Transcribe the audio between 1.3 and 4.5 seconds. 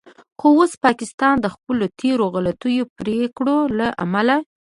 د خپلو تیرو غلطو پریکړو له امله